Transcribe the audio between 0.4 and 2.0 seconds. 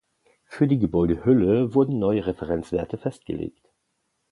Für die Gebäudehülle wurden